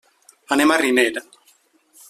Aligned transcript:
Anem 0.55 0.73
a 0.75 0.79
Riner. 0.83 1.23